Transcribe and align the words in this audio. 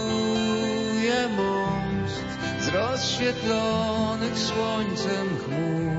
most 1.37 2.23
z 2.59 2.67
rozświetlonych 2.67 4.37
słońcem 4.39 5.27
chmur, 5.45 5.93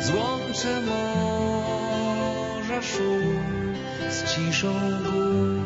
złączę 0.00 0.80
morza 0.90 2.82
szum 2.82 3.74
z 4.10 4.24
ciszą 4.34 4.74
gór. 5.02 5.60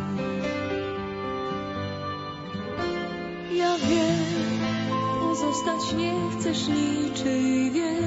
Ja 3.52 3.76
wiem, 3.78 4.60
pozostać 5.20 5.92
nie 5.96 6.14
chcesz 6.38 6.68
niczyj 6.68 7.70
wiem, 7.70 7.99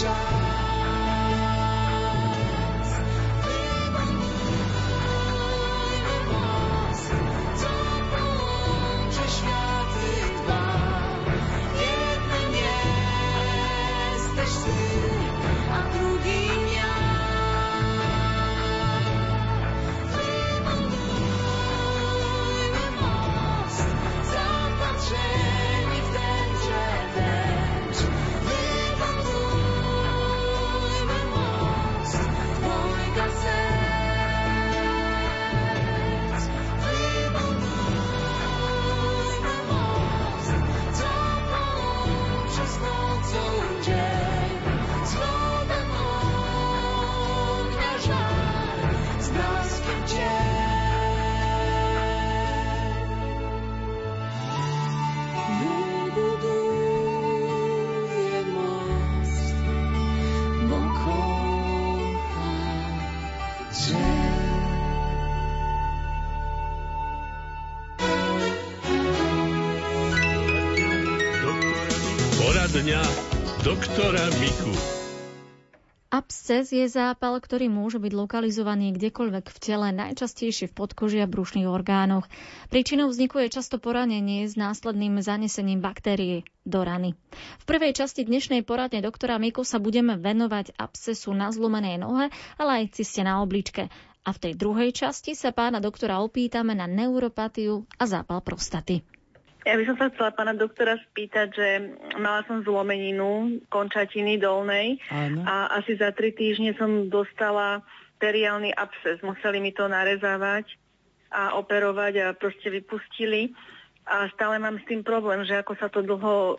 child. 0.00 0.37
Doktora 73.68 74.24
Miku. 74.40 74.72
Absces 76.08 76.72
je 76.72 76.88
zápal, 76.88 77.36
ktorý 77.36 77.68
môže 77.68 78.00
byť 78.00 78.12
lokalizovaný 78.16 78.96
kdekoľvek 78.96 79.44
v 79.44 79.58
tele, 79.60 79.92
najčastejšie 79.92 80.72
v 80.72 80.76
podkoži 80.80 81.20
a 81.20 81.28
brušných 81.28 81.68
orgánoch. 81.68 82.24
Príčinou 82.72 83.12
vzniku 83.12 83.44
je 83.44 83.52
často 83.52 83.76
poranenie 83.76 84.48
s 84.48 84.56
následným 84.56 85.20
zanesením 85.20 85.84
baktérie 85.84 86.48
do 86.64 86.80
rany. 86.80 87.12
V 87.60 87.64
prvej 87.68 87.92
časti 87.92 88.24
dnešnej 88.24 88.64
poradne 88.64 89.04
doktora 89.04 89.36
Miku 89.36 89.68
sa 89.68 89.76
budeme 89.76 90.16
venovať 90.16 90.72
abscesu 90.80 91.36
na 91.36 91.52
zlomenej 91.52 92.00
nohe, 92.00 92.32
ale 92.56 92.70
aj 92.72 92.96
ciste 92.96 93.20
na 93.20 93.44
obličke. 93.44 93.92
A 94.24 94.28
v 94.32 94.38
tej 94.48 94.56
druhej 94.56 94.96
časti 94.96 95.36
sa 95.36 95.52
pána 95.52 95.76
doktora 95.76 96.24
opýtame 96.24 96.72
na 96.72 96.88
neuropatiu 96.88 97.84
a 98.00 98.08
zápal 98.08 98.40
prostaty. 98.40 99.17
Ja 99.68 99.76
by 99.76 99.84
som 99.84 100.00
sa 100.00 100.08
chcela 100.08 100.32
pána 100.32 100.56
doktora 100.56 100.96
spýtať, 100.96 101.46
že 101.52 101.68
mala 102.16 102.40
som 102.48 102.64
zlomeninu 102.64 103.60
končatiny 103.68 104.40
dolnej 104.40 104.96
Áno. 105.12 105.44
a 105.44 105.76
asi 105.76 105.92
za 106.00 106.08
tri 106.16 106.32
týždne 106.32 106.72
som 106.80 107.12
dostala 107.12 107.84
teriálny 108.16 108.72
absces. 108.72 109.20
Museli 109.20 109.60
mi 109.60 109.76
to 109.76 109.84
narezávať 109.84 110.72
a 111.28 111.60
operovať 111.60 112.12
a 112.16 112.26
proste 112.32 112.72
vypustili. 112.72 113.52
A 114.08 114.32
stále 114.32 114.56
mám 114.56 114.80
s 114.80 114.88
tým 114.88 115.04
problém, 115.04 115.44
že 115.44 115.60
ako 115.60 115.76
sa 115.76 115.92
to 115.92 116.00
dlho 116.00 116.56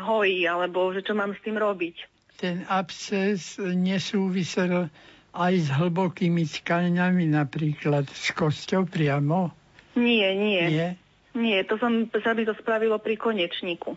hojí, 0.00 0.48
alebo 0.48 0.96
že 0.96 1.04
čo 1.04 1.12
mám 1.12 1.36
s 1.36 1.40
tým 1.44 1.60
robiť. 1.60 2.08
Ten 2.40 2.64
absces 2.72 3.60
nesúvisel 3.60 4.88
aj 5.36 5.52
s 5.60 5.68
hlbokými 5.68 6.48
tkaňami, 6.48 7.28
napríklad 7.36 8.08
s 8.08 8.32
kosťou 8.32 8.88
priamo? 8.88 9.52
Nie, 9.92 10.32
nie. 10.32 10.64
Nie? 10.72 10.88
Nie, 11.36 11.62
to 11.62 11.76
som, 11.76 11.92
sa 12.10 12.32
mi 12.32 12.42
to 12.42 12.56
spravilo 12.56 12.96
pri 12.96 13.14
konečníku. 13.14 13.92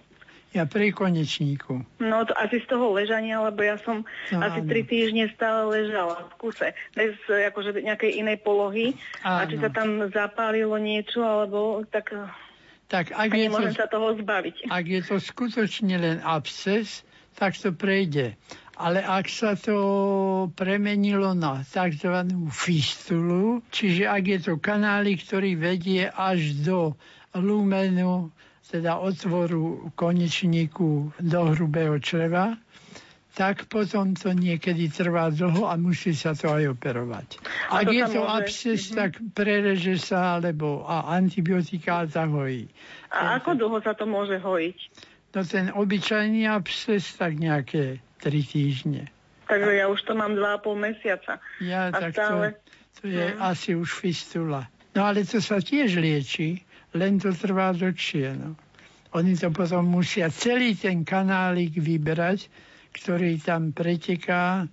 Ja 0.50 0.66
pri 0.66 0.90
konečníku. 0.90 1.86
No 2.00 2.26
to 2.26 2.34
asi 2.34 2.58
z 2.58 2.68
toho 2.68 2.90
ležania, 2.92 3.38
lebo 3.40 3.62
ja 3.62 3.78
som 3.78 4.02
No, 4.34 4.42
asi 4.42 4.60
áno. 4.60 4.68
tri 4.68 4.82
týždne 4.82 5.30
stále 5.30 5.62
ležala 5.64 6.26
v 6.26 6.34
kuse. 6.36 6.68
Bez 6.92 7.14
akože 7.24 7.80
nejakej 7.80 8.18
inej 8.18 8.42
polohy. 8.42 8.98
A 9.22 9.46
či 9.46 9.56
Áno. 9.56 9.64
sa 9.64 9.70
tam 9.70 9.90
zapálilo 10.10 10.74
niečo, 10.76 11.22
alebo 11.22 11.86
tak 11.86 12.18
Tak 12.90 13.14
ak 13.14 13.30
je, 13.30 13.46
to, 13.48 13.62
sa 13.72 13.86
toho 13.86 14.18
zbaviť. 14.18 14.56
ak 14.68 14.86
je 14.90 15.02
to 15.06 15.16
skutočne 15.22 15.96
len 15.96 16.18
absces, 16.20 17.06
tak 17.38 17.54
to 17.54 17.70
prejde. 17.70 18.34
Ale 18.74 19.00
ak 19.00 19.30
sa 19.30 19.54
to 19.54 19.78
premenilo 20.50 21.36
na 21.36 21.62
tzv. 21.62 22.26
fistulu, 22.50 23.62
čiže 23.70 24.08
ak 24.08 24.24
je 24.26 24.40
to 24.42 24.54
kanálik, 24.56 25.22
ktorý 25.22 25.54
vedie 25.54 26.08
až 26.08 26.58
do 26.60 26.98
lumenu, 27.36 28.32
teda 28.66 28.98
otvoru 28.98 29.92
konečníku 29.96 31.14
do 31.20 31.40
hrubého 31.52 31.98
čreva, 31.98 32.54
tak 33.32 33.66
potom 33.66 34.14
to 34.14 34.30
niekedy 34.30 34.90
trvá 34.90 35.30
dlho 35.30 35.64
a 35.64 35.74
musí 35.74 36.12
sa 36.12 36.34
to 36.34 36.50
aj 36.50 36.70
operovať. 36.70 37.28
A 37.72 37.82
Ak 37.82 37.88
to 37.88 37.94
je 37.94 38.04
to 38.06 38.20
môže- 38.20 38.34
absces, 38.36 38.82
Mhm. 38.86 38.96
tak 38.96 39.12
prereže 39.34 39.96
sa, 39.98 40.36
alebo 40.36 40.84
a 40.84 41.08
antibiotika 41.10 42.06
zahojí. 42.06 42.68
A 43.10 43.40
ako 43.40 43.50
dlho 43.56 43.78
sa 43.80 43.94
to 43.94 44.06
môže 44.06 44.38
hojiť? 44.38 44.78
No 45.30 45.46
ten 45.46 45.70
obyčajný 45.70 46.46
absces 46.46 47.06
tak 47.16 47.38
nejaké 47.38 48.02
tri 48.18 48.42
týždne. 48.42 49.08
Takže 49.48 49.72
ja 49.72 49.86
už 49.88 50.02
to 50.04 50.14
mám 50.14 50.34
2,5 50.36 50.76
mesiaca. 50.76 51.38
Ja, 51.58 51.90
A 51.90 52.00
tak 52.02 52.14
stále- 52.14 52.54
to, 53.00 53.02
to 53.02 53.08
je 53.08 53.26
Mhm. 53.30 53.38
asi 53.40 53.70
už 53.74 53.90
fistula. 53.96 54.68
No 54.92 55.06
ale 55.06 55.24
to 55.24 55.40
sa 55.40 55.58
tiež 55.58 55.96
lieči, 55.96 56.66
len 56.96 57.22
to 57.22 57.34
trvá 57.36 57.74
dlhšie. 57.76 58.38
No. 58.38 58.58
Oni 59.18 59.34
to 59.34 59.50
potom 59.50 59.90
musia 59.90 60.30
celý 60.30 60.78
ten 60.78 61.02
kanálik 61.02 61.78
vybrať, 61.78 62.50
ktorý 62.94 63.42
tam 63.42 63.74
preteká 63.74 64.70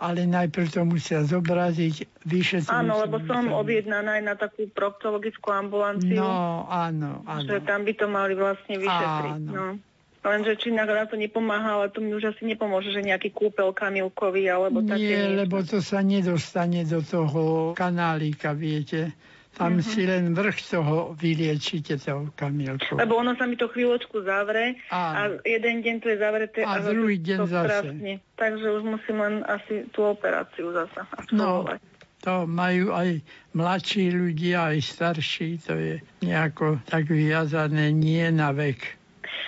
ale 0.00 0.24
najprv 0.24 0.66
to 0.72 0.82
musia 0.88 1.20
zobraziť, 1.28 2.24
vyšetriť. 2.24 2.72
Áno, 2.72 3.04
lebo 3.04 3.20
som 3.28 3.52
objednaná 3.52 4.16
aj 4.16 4.22
na 4.24 4.34
takú 4.34 4.64
proktologickú 4.72 5.52
ambulanciu. 5.52 6.16
No, 6.16 6.64
áno, 6.72 7.20
áno. 7.28 7.44
Že 7.44 7.68
tam 7.68 7.84
by 7.84 7.92
to 7.92 8.06
mali 8.08 8.32
vlastne 8.32 8.80
vyšetriť. 8.80 9.40
Áno. 9.44 9.52
No. 9.52 9.66
Lenže 10.20 10.52
či 10.60 10.68
na 10.68 10.84
to 10.84 11.16
nepomáha, 11.16 11.80
ale 11.80 11.88
to 11.88 12.04
mi 12.04 12.12
už 12.12 12.36
asi 12.36 12.44
nepomôže, 12.44 12.92
že 12.92 13.00
nejaký 13.00 13.32
kúpel 13.32 13.72
kamilkový 13.72 14.52
alebo 14.52 14.84
také 14.84 15.00
Nie, 15.00 15.32
niečo. 15.32 15.38
lebo 15.44 15.56
to 15.64 15.80
sa 15.80 16.04
nedostane 16.04 16.84
do 16.84 17.00
toho 17.00 17.72
kanálika, 17.72 18.52
viete. 18.52 19.16
Tam 19.50 19.76
Mhm. 19.76 19.82
si 19.82 20.02
len 20.02 20.30
vrch 20.30 20.58
toho 20.70 21.12
vyliečite 21.12 21.98
tou 21.98 22.30
kamilkou. 22.32 22.96
Lebo 22.96 23.16
ono 23.16 23.34
sa 23.34 23.44
mi 23.44 23.54
to 23.54 23.66
chvíľočku 23.66 24.22
zavre 24.22 24.78
Áno. 24.88 25.36
a 25.36 25.42
jeden 25.42 25.80
deň 25.80 25.94
to 25.98 26.06
je 26.08 26.16
zavreté 26.16 26.60
A 26.62 26.78
zase 26.78 26.90
druhý 26.90 27.16
deň 27.18 27.38
to 27.38 27.46
zase. 27.46 27.66
praskne. 27.66 28.12
Takže 28.34 28.66
už 28.70 28.82
musím 28.84 29.16
len 29.18 29.34
asi 29.42 29.90
tú 29.90 30.06
operáciu 30.06 30.70
zasa 30.70 31.02
No, 31.30 31.66
to 32.20 32.46
majú 32.46 32.92
aj 32.92 33.20
mladší 33.50 34.10
ľudia, 34.10 34.70
aj 34.70 34.78
starší, 34.80 35.50
to 35.58 35.72
je 35.74 35.94
nejako 36.20 36.78
tak 36.84 37.08
viazané 37.08 37.90
nie 37.90 38.22
na 38.30 38.52
vek. 38.52 38.96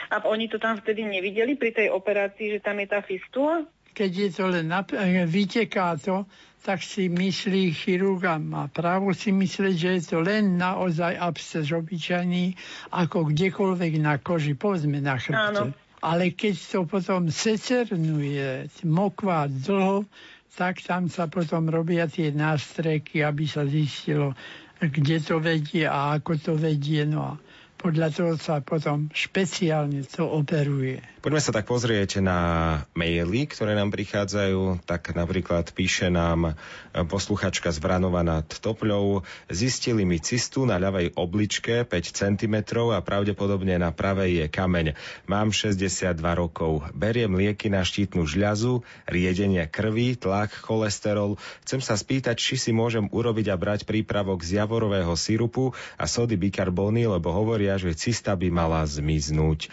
A 0.09 0.21
oni 0.23 0.45
to 0.47 0.59
tam 0.59 0.77
vtedy 0.77 1.03
nevideli 1.03 1.55
pri 1.55 1.73
tej 1.73 1.89
operácii, 1.89 2.53
že 2.53 2.61
tam 2.61 2.77
je 2.77 2.87
tá 2.87 3.01
fistula? 3.01 3.65
Keď 3.93 4.11
je 4.11 4.29
to 4.33 4.45
len 4.49 4.73
nap- 4.73 4.97
eh, 4.97 5.29
vyteká 5.29 5.97
to, 6.01 6.25
tak 6.63 6.79
si 6.79 7.11
myslí 7.11 7.75
chirurg 7.75 8.23
a 8.23 8.39
má 8.39 8.71
právo 8.71 9.11
si 9.11 9.35
myslieť, 9.35 9.75
že 9.75 9.91
je 9.99 10.03
to 10.15 10.19
len 10.23 10.55
naozaj 10.55 11.19
absces 11.19 11.75
obyčajný, 11.75 12.55
ako 12.95 13.35
kdekoľvek 13.35 13.93
na 13.99 14.23
koži, 14.23 14.55
povedzme 14.55 15.03
na 15.03 15.19
chrbte. 15.19 15.59
Áno. 15.59 15.75
Ale 16.03 16.35
keď 16.35 16.55
to 16.59 16.81
potom 16.87 17.31
secernuje, 17.31 18.71
mokvá 18.87 19.51
dlho, 19.51 20.07
tak 20.55 20.83
tam 20.83 21.11
sa 21.11 21.27
potom 21.27 21.67
robia 21.67 22.07
tie 22.07 22.31
nástreky, 22.31 23.23
aby 23.23 23.47
sa 23.47 23.67
zistilo, 23.67 24.35
kde 24.79 25.19
to 25.23 25.39
vedie 25.39 25.87
a 25.87 26.19
ako 26.19 26.33
to 26.39 26.53
vedie. 26.55 27.07
No 27.07 27.21
a 27.27 27.33
podľa 27.83 28.09
toho 28.15 28.33
sa 28.39 28.63
potom 28.63 29.11
špeciálne 29.11 30.07
to 30.07 30.23
operuje. 30.23 31.03
Poďme 31.23 31.43
sa 31.43 31.55
tak 31.55 31.67
pozrieť 31.67 32.23
na 32.23 32.39
maily, 32.95 33.47
ktoré 33.47 33.75
nám 33.75 33.91
prichádzajú. 33.91 34.87
Tak 34.87 35.15
napríklad 35.15 35.71
píše 35.75 36.11
nám 36.11 36.55
posluchačka 36.95 37.71
z 37.71 37.79
Vranova 37.79 38.23
nad 38.27 38.47
Topľou. 38.47 39.23
Zistili 39.47 40.03
mi 40.03 40.19
cistu 40.19 40.67
na 40.67 40.83
ľavej 40.83 41.15
obličke 41.15 41.87
5 41.87 41.95
cm 42.11 42.55
a 42.91 42.99
pravdepodobne 43.03 43.79
na 43.79 43.95
pravej 43.95 44.43
je 44.43 44.47
kameň. 44.51 44.87
Mám 45.31 45.55
62 45.55 46.19
rokov. 46.35 46.87
Beriem 46.91 47.35
lieky 47.39 47.71
na 47.71 47.87
štítnu 47.87 48.27
žľazu, 48.27 48.83
riedenie 49.07 49.63
krvi, 49.71 50.19
tlak, 50.19 50.51
cholesterol. 50.55 51.39
Chcem 51.63 51.79
sa 51.79 51.95
spýtať, 51.95 52.35
či 52.35 52.59
si 52.59 52.71
môžem 52.75 53.07
urobiť 53.11 53.47
a 53.51 53.57
brať 53.59 53.87
prípravok 53.87 54.43
z 54.43 54.59
javorového 54.59 55.15
sirupu 55.15 55.71
a 55.95 56.11
sody 56.11 56.35
bikarbóny, 56.35 57.07
lebo 57.07 57.31
hovoria, 57.31 57.72
že 57.77 57.97
cista 57.97 58.33
by 58.37 58.49
mala 58.51 58.85
zmiznúť 58.85 59.69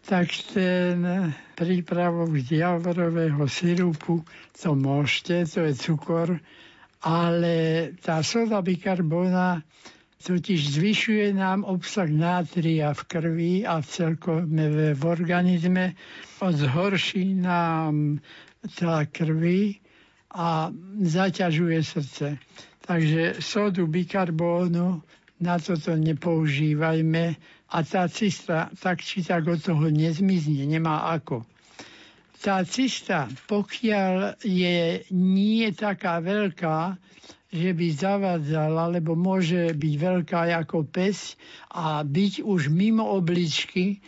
tak 0.00 0.32
ten 0.56 1.04
prípravok 1.54 2.32
z 2.40 2.64
javorového 2.64 3.44
sirupu, 3.46 4.24
to 4.56 4.72
môžete, 4.72 5.44
to 5.46 5.60
je 5.68 5.72
cukor, 5.76 6.40
ale 7.04 7.54
tá 8.00 8.24
soda 8.24 8.64
bikarbona 8.64 9.60
totiž 10.20 10.76
zvyšuje 10.76 11.32
nám 11.32 11.64
obsah 11.64 12.08
nátria 12.08 12.92
v 12.92 13.02
krvi 13.08 13.54
a 13.64 13.80
v 13.80 13.86
celkové 13.88 14.92
v 14.92 15.02
organizme, 15.04 15.96
zhorší 16.40 17.38
nám 17.40 18.20
tá 18.76 19.08
krvi 19.08 19.80
a 20.34 20.68
zaťažuje 21.00 21.78
srdce. 21.80 22.26
Takže 22.84 23.40
sodu 23.40 23.86
bikarbónu 23.86 25.00
na 25.40 25.56
toto 25.56 25.96
nepoužívajme 25.96 27.24
a 27.72 27.76
tá 27.80 28.04
cista 28.12 28.68
tak 28.76 29.00
či 29.00 29.24
tak 29.24 29.48
od 29.48 29.60
toho 29.64 29.88
nezmizne, 29.88 30.68
nemá 30.68 31.10
ako. 31.16 31.48
Tá 32.40 32.64
cista, 32.64 33.28
pokiaľ 33.48 34.40
je 34.40 35.04
nie 35.12 35.64
taká 35.76 36.20
veľká, 36.24 36.96
že 37.50 37.74
by 37.74 37.86
zavádzala, 37.90 38.96
lebo 38.96 39.18
môže 39.18 39.74
byť 39.74 39.94
veľká 39.98 40.40
ako 40.64 40.86
pes 40.86 41.34
a 41.74 42.00
byť 42.06 42.46
už 42.46 42.70
mimo 42.70 43.04
obličky, 43.10 43.98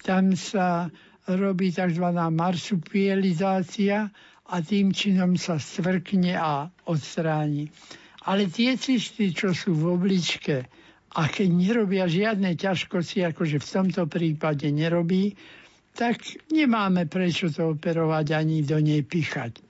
tam 0.00 0.38
sa 0.38 0.88
robí 1.26 1.68
tzv. 1.70 2.06
marsupielizácia 2.30 4.08
a 4.48 4.54
tým 4.62 4.90
činom 4.94 5.34
sa 5.34 5.58
stvrkne 5.58 6.34
a 6.38 6.70
odstráni. 6.86 7.70
Ale 8.22 8.46
tie 8.46 8.78
cisty, 8.78 9.34
čo 9.34 9.50
sú 9.50 9.74
v 9.74 9.98
obličke, 9.98 10.70
a 11.12 11.28
keď 11.28 11.48
nerobia 11.52 12.08
žiadne 12.08 12.56
ťažkosti, 12.56 13.20
akože 13.32 13.60
v 13.60 13.68
tomto 13.68 14.02
prípade 14.08 14.64
nerobí, 14.72 15.36
tak 15.92 16.24
nemáme 16.48 17.04
prečo 17.04 17.52
to 17.52 17.76
operovať 17.76 18.32
ani 18.32 18.64
do 18.64 18.80
nej 18.80 19.04
pichať. 19.04 19.60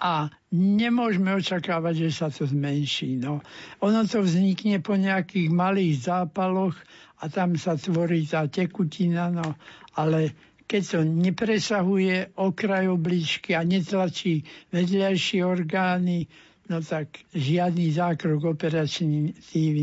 A 0.00 0.32
nemôžeme 0.50 1.30
očakávať, 1.36 2.08
že 2.08 2.10
sa 2.10 2.26
to 2.32 2.48
zmenší. 2.48 3.20
No. 3.20 3.44
Ono 3.84 4.00
to 4.08 4.24
vznikne 4.24 4.82
po 4.82 4.98
nejakých 4.98 5.52
malých 5.52 6.10
zápaloch 6.10 6.74
a 7.20 7.28
tam 7.28 7.54
sa 7.54 7.76
tvorí 7.76 8.24
tá 8.24 8.48
tekutina, 8.48 9.28
no, 9.28 9.54
ale 9.94 10.34
keď 10.64 10.82
to 10.86 11.00
nepresahuje 11.04 12.38
okraj 12.38 12.88
obličky 12.88 13.52
a 13.52 13.66
netlačí 13.66 14.46
vedľajšie 14.72 15.44
orgány, 15.44 16.30
no 16.70 16.78
tak 16.78 17.26
žiadny 17.34 17.90
zákrok 17.90 18.54
operačný 18.54 19.34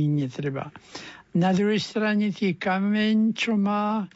netreba. 0.07 0.71
Na 1.35 1.51
druhej 1.51 1.83
strane 1.83 2.31
tie 2.31 2.55
kameň, 2.55 3.35
čo 3.35 3.59
má, 3.59 4.07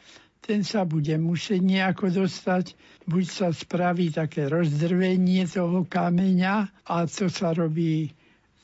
ten 0.42 0.66
sa 0.66 0.82
bude 0.82 1.14
musieť 1.20 1.62
nejako 1.62 2.24
dostať. 2.24 2.74
Buď 3.06 3.24
sa 3.28 3.48
spraví 3.54 4.10
také 4.10 4.50
rozdrvenie 4.50 5.46
toho 5.46 5.86
kameňa 5.86 6.88
a 6.88 6.96
to 7.06 7.30
sa 7.30 7.54
robí 7.54 8.10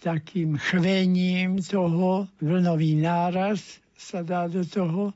takým 0.02 0.58
chvením 0.58 1.62
toho, 1.62 2.26
vlnový 2.43 2.99
náraz 2.99 3.78
sa 3.94 4.22
dá 4.22 4.46
do 4.46 4.62
toho 4.62 5.14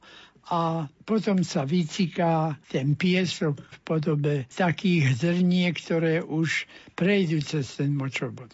a 0.51 0.91
potom 1.07 1.47
sa 1.47 1.63
vyciká 1.63 2.59
ten 2.67 2.99
piesok 2.99 3.63
v 3.63 3.79
podobe 3.87 4.35
takých 4.51 5.23
zrniek, 5.23 5.75
ktoré 5.79 6.19
už 6.23 6.67
prejdú 6.99 7.39
cez 7.47 7.79
ten 7.79 7.95
močobod. 7.95 8.51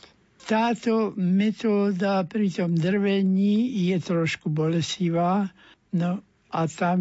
Táto 0.48 1.12
metóda 1.20 2.24
pri 2.24 2.48
tom 2.48 2.72
drvení 2.72 3.68
je 3.92 4.00
trošku 4.00 4.48
bolesivá, 4.48 5.52
no 5.92 6.24
a 6.48 6.60
tam 6.64 7.00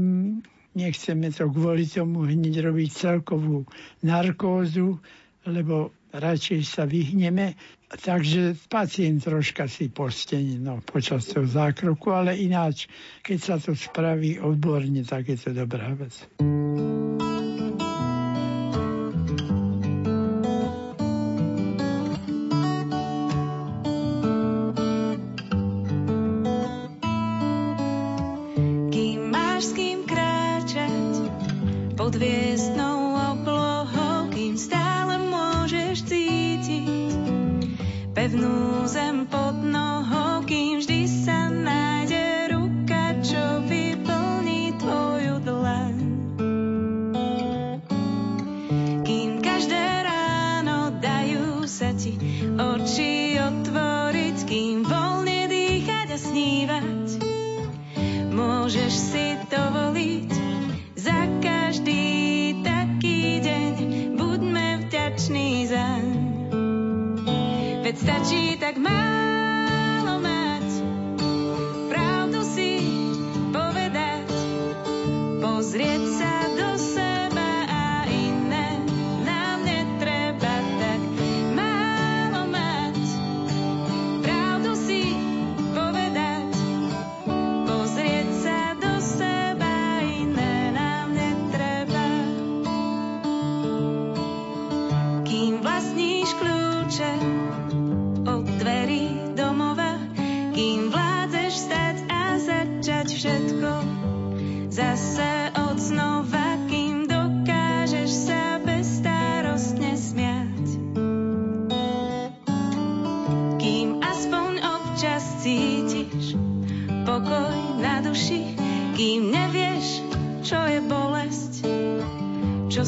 nechceme 0.75 1.32
to 1.32 1.48
kvôli 1.48 1.88
tomu 1.88 2.27
hneď 2.27 2.68
robiť 2.68 2.89
celkovú 2.92 3.63
narkózu, 4.04 5.00
lebo 5.48 5.96
radšej 6.12 6.62
sa 6.68 6.84
vyhneme. 6.84 7.56
Takže 7.88 8.68
pacient 8.68 9.24
troška 9.24 9.72
si 9.72 9.88
postení 9.88 10.60
no, 10.60 10.84
počas 10.84 11.32
toho 11.32 11.48
zákroku, 11.48 12.12
ale 12.12 12.36
ináč, 12.36 12.92
keď 13.24 13.38
sa 13.39 13.56
to 13.63 13.72
spraví 13.80 14.44
odborne, 14.44 15.08
tak 15.08 15.32
je 15.32 15.39
to 15.39 15.56
dobrá 15.56 15.96
vec. 15.96 16.27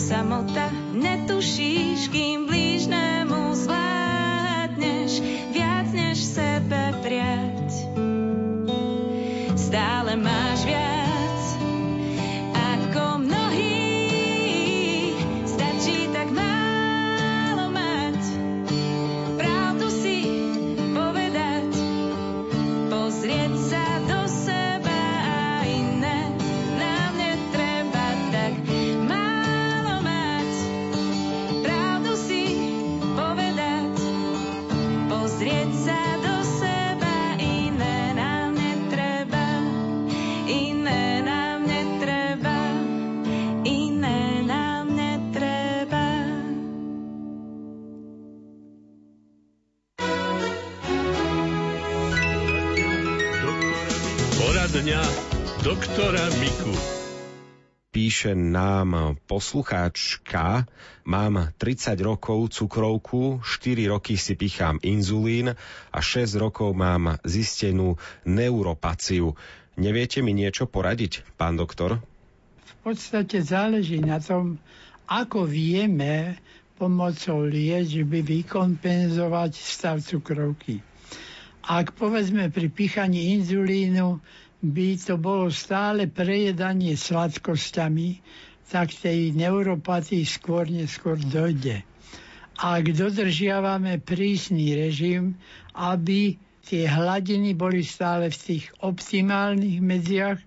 Samota. 0.09 0.73
Netušíš, 0.97 2.09
kým 2.09 2.48
dňa 54.89 55.05
doktora 55.61 56.25
Miku. 56.41 56.73
Píše 57.93 58.33
nám 58.33 59.21
poslucháčka, 59.29 60.65
mám 61.05 61.53
30 61.61 61.93
rokov 62.01 62.57
cukrovku, 62.57 63.37
4 63.37 63.85
roky 63.85 64.17
si 64.17 64.33
pichám 64.33 64.81
inzulín 64.81 65.53
a 65.93 65.99
6 66.01 66.41
rokov 66.41 66.73
mám 66.73 67.21
zistenú 67.21 68.01
neuropaciu. 68.25 69.37
Neviete 69.77 70.25
mi 70.25 70.33
niečo 70.33 70.65
poradiť, 70.65 71.37
pán 71.37 71.53
doktor? 71.53 72.01
V 72.65 72.73
podstate 72.81 73.45
záleží 73.45 74.01
na 74.01 74.17
tom, 74.17 74.57
ako 75.05 75.45
vieme 75.45 76.41
pomocou 76.81 77.45
liečby 77.45 78.25
vykompenzovať 78.25 79.53
stav 79.53 80.01
cukrovky. 80.01 80.81
Ak 81.61 81.93
povedzme 81.93 82.49
pri 82.49 82.73
pichaní 82.73 83.37
inzulínu 83.37 84.17
by 84.59 84.99
to 84.99 85.15
bolo 85.15 85.47
stále 85.47 86.11
prejedanie 86.11 86.99
sladkosťami, 86.99 88.19
tak 88.69 88.91
tej 88.93 89.31
neuropatii 89.33 90.27
skôr 90.27 90.67
neskôr 90.67 91.17
dojde. 91.17 91.81
Ak 92.59 92.91
dodržiavame 92.91 94.03
prísny 94.03 94.75
režim, 94.75 95.39
aby 95.73 96.35
tie 96.67 96.85
hladiny 96.85 97.55
boli 97.55 97.87
stále 97.87 98.27
v 98.27 98.37
tých 98.37 98.65
optimálnych 98.83 99.79
medziach, 99.79 100.39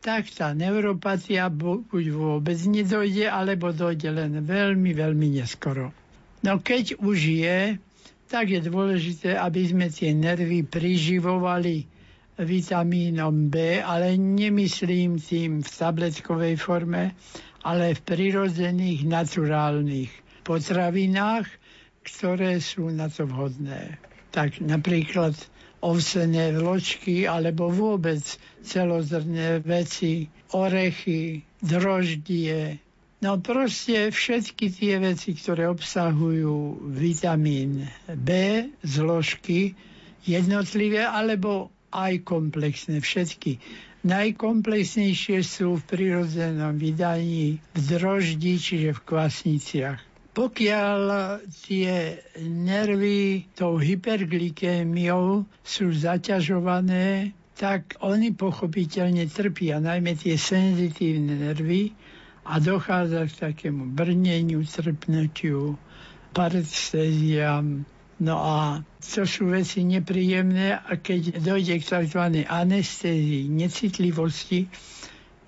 tak 0.00 0.28
tá 0.32 0.56
neuropatia 0.56 1.48
buď 1.52 2.04
vôbec 2.12 2.58
nedojde, 2.64 3.28
alebo 3.28 3.72
dojde 3.72 4.08
len 4.12 4.40
veľmi, 4.40 4.92
veľmi 4.92 5.40
neskoro. 5.40 5.92
No 6.44 6.60
keď 6.60 7.00
už 7.00 7.18
je, 7.40 7.60
tak 8.28 8.52
je 8.52 8.60
dôležité, 8.60 9.36
aby 9.36 9.68
sme 9.68 9.86
tie 9.88 10.12
nervy 10.12 10.64
priživovali 10.64 11.93
vitamínom 12.38 13.50
B, 13.50 13.78
ale 13.78 14.18
nemyslím 14.18 15.22
tým 15.22 15.62
v 15.62 15.68
tabletkovej 15.68 16.54
forme, 16.58 17.14
ale 17.62 17.94
v 17.94 18.00
prirodzených 18.02 19.06
naturálnych 19.06 20.12
potravinách, 20.44 21.46
ktoré 22.04 22.60
sú 22.60 22.92
na 22.92 23.08
to 23.08 23.24
vhodné. 23.24 23.96
Tak 24.34 24.60
napríklad 24.60 25.32
ovsené 25.84 26.56
vločky 26.56 27.28
alebo 27.28 27.68
vôbec 27.68 28.24
celozrné 28.64 29.60
veci, 29.60 30.28
orechy, 30.56 31.44
droždie. 31.60 32.80
No 33.20 33.40
proste 33.40 34.12
všetky 34.12 34.66
tie 34.68 35.00
veci, 35.00 35.32
ktoré 35.32 35.68
obsahujú 35.68 36.88
vitamín 36.92 37.88
B 38.08 38.28
zložky 38.84 39.76
jednotlivé 40.24 41.04
alebo 41.04 41.72
aj 41.94 42.26
komplexné 42.26 42.98
všetky. 42.98 43.62
Najkomplexnejšie 44.04 45.40
sú 45.40 45.80
v 45.80 45.86
prirodzenom 45.88 46.76
vydaní 46.76 47.62
v 47.72 47.78
droždi, 47.80 48.60
čiže 48.60 48.98
v 48.98 49.04
kvasniciach. 49.06 50.00
Pokiaľ 50.34 51.00
tie 51.62 52.18
nervy 52.42 53.46
tou 53.54 53.78
hyperglykémiou 53.78 55.46
sú 55.62 55.94
zaťažované, 55.94 57.30
tak 57.54 57.94
oni 58.02 58.34
pochopiteľne 58.34 59.30
trpia, 59.30 59.78
najmä 59.78 60.18
tie 60.18 60.34
senzitívne 60.34 61.38
nervy 61.38 61.94
a 62.44 62.58
dochádza 62.58 63.30
k 63.30 63.38
takému 63.54 63.94
brneniu, 63.94 64.66
trpnutiu, 64.66 65.78
parestéziám, 66.34 67.86
No 68.22 68.38
a 68.38 68.78
to 69.02 69.26
sú 69.26 69.50
veci 69.50 69.82
nepríjemné 69.82 70.78
a 70.78 70.94
keď 70.94 71.42
dojde 71.42 71.82
k 71.82 71.84
tzv. 71.84 72.22
anestézii, 72.46 73.50
necitlivosti, 73.50 74.70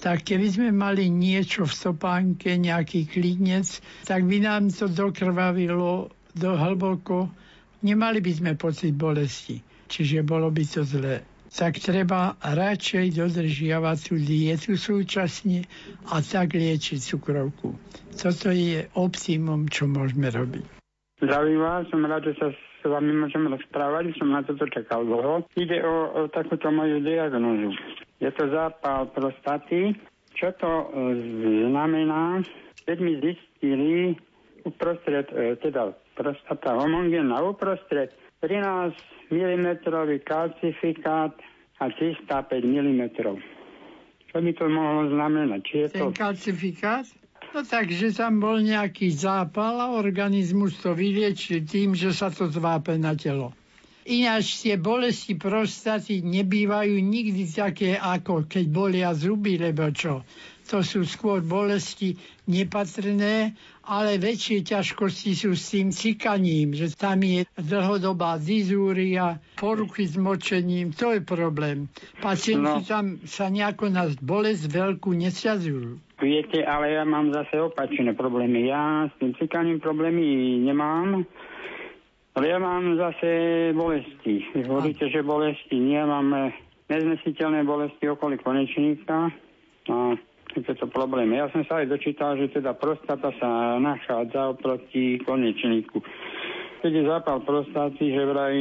tak 0.02 0.26
keby 0.26 0.46
sme 0.50 0.68
mali 0.74 1.08
niečo 1.08 1.64
v 1.64 1.72
stopánke, 1.72 2.58
nejaký 2.58 3.06
klidnec, 3.06 3.64
tak 4.04 4.26
by 4.26 4.42
nám 4.42 4.74
to 4.74 4.90
dokrvavilo 4.90 6.10
do 6.36 6.50
hlboko. 6.52 7.30
Nemali 7.86 8.18
by 8.20 8.32
sme 8.34 8.52
pocit 8.58 8.92
bolesti, 8.92 9.62
čiže 9.86 10.26
bolo 10.26 10.50
by 10.50 10.64
to 10.66 10.82
zlé. 10.82 11.22
Tak 11.56 11.80
treba 11.80 12.36
radšej 12.42 13.16
dodržiavať 13.16 13.98
tú 14.04 14.14
dietu 14.20 14.76
súčasne 14.76 15.64
a 16.12 16.20
tak 16.20 16.52
liečiť 16.52 16.98
cukrovku. 17.00 17.72
Toto 18.12 18.52
je 18.52 18.84
optimum, 18.92 19.64
čo 19.70 19.88
môžeme 19.88 20.28
robiť. 20.28 20.85
Zdravím 21.16 21.64
vás, 21.64 21.88
som 21.88 22.04
rád, 22.04 22.28
že 22.28 22.36
sa 22.36 22.52
s 22.52 22.84
vami 22.84 23.08
môžem 23.16 23.48
rozprávať, 23.48 24.12
som 24.20 24.28
na 24.28 24.44
toto 24.44 24.68
čakal 24.68 25.00
dlho. 25.00 25.48
Ide 25.56 25.80
o, 25.80 26.12
o 26.12 26.20
takúto 26.28 26.68
moju 26.68 27.00
diagnózu. 27.00 27.72
Je 28.20 28.28
to 28.36 28.52
zápal 28.52 29.08
prostaty. 29.16 29.96
Čo 30.36 30.52
to 30.60 30.68
e, 30.68 30.86
znamená? 31.72 32.44
Keď 32.84 32.96
mi 33.00 33.16
zistili 33.16 34.12
uprostred, 34.68 35.32
e, 35.32 35.56
teda 35.56 35.96
prostata 36.12 36.76
homogénna 36.76 37.40
uprostred 37.48 38.12
13 38.44 38.92
mm 39.32 39.68
kalcifikát 40.20 41.32
a 41.80 41.84
305 41.96 42.28
mm. 42.60 43.02
Čo 44.28 44.36
by 44.44 44.52
to 44.52 44.64
mohlo 44.68 45.08
znamenať? 45.08 45.60
Či 45.64 45.74
je 45.80 45.88
Ten 45.96 46.12
to... 46.12 46.12
kalcifikát? 46.12 47.08
No 47.54 47.62
takže 47.62 48.14
tam 48.16 48.42
bol 48.42 48.62
nejaký 48.64 49.12
zápal 49.12 49.78
a 49.78 49.92
organizmus 49.94 50.78
to 50.82 50.96
vyliečil 50.96 51.62
tým, 51.62 51.94
že 51.94 52.10
sa 52.10 52.32
to 52.32 52.50
zvápe 52.50 52.96
na 52.98 53.14
telo. 53.14 53.54
Ináč 54.06 54.62
tie 54.62 54.78
bolesti 54.78 55.34
prostaty 55.34 56.22
nebývajú 56.22 56.94
nikdy 57.02 57.42
také, 57.50 57.98
ako 57.98 58.46
keď 58.46 58.64
bolia 58.70 59.10
zuby, 59.10 59.58
lebo 59.58 59.90
čo. 59.90 60.22
To 60.66 60.82
sú 60.82 61.06
skôr 61.06 61.46
bolesti 61.46 62.18
nepatrné, 62.50 63.54
ale 63.86 64.18
väčšie 64.18 64.66
ťažkosti 64.66 65.30
sú 65.38 65.54
s 65.54 65.70
tým 65.70 65.94
cikaním, 65.94 66.74
že 66.74 66.90
tam 66.90 67.22
je 67.22 67.46
dlhodobá 67.54 68.34
dizúria, 68.42 69.38
poruchy 69.54 70.10
s 70.10 70.18
močením, 70.18 70.90
to 70.90 71.14
je 71.14 71.22
problém. 71.22 71.86
Pacienti 72.18 72.82
no. 72.82 72.86
tam 72.86 73.22
sa 73.22 73.46
nejako 73.46 73.94
na 73.94 74.10
bolesť 74.18 74.66
veľkú 74.66 75.14
nesťazujú. 75.14 76.18
Viete, 76.18 76.66
ale 76.66 76.98
ja 76.98 77.06
mám 77.06 77.30
zase 77.30 77.60
opačné 77.62 78.16
problémy. 78.18 78.66
Ja 78.66 79.06
s 79.06 79.14
tým 79.22 79.38
cikaním 79.38 79.78
problémy 79.78 80.58
nemám, 80.66 81.22
ale 82.34 82.44
ja 82.50 82.58
mám 82.58 82.98
zase 82.98 83.28
bolesti. 83.70 84.42
Hovoríte, 84.66 85.06
že 85.12 85.22
bolesti 85.22 85.78
nie, 85.78 86.00
mám 86.02 86.50
neznesiteľné 86.90 87.62
bolesti 87.62 88.06
okolí 88.10 88.38
konečníka 88.42 89.30
a 89.90 89.96
to 90.62 90.86
problém. 90.88 91.34
Ja 91.36 91.52
som 91.52 91.66
sa 91.68 91.84
aj 91.84 91.92
dočítal, 91.92 92.40
že 92.40 92.48
teda 92.48 92.72
prostata 92.72 93.34
sa 93.36 93.76
nachádza 93.76 94.56
oproti 94.56 95.20
konečníku. 95.20 96.00
Keď 96.80 96.92
je 96.92 97.04
zápal 97.04 97.42
prostaty, 97.42 98.14
že 98.14 98.22
vraj 98.24 98.56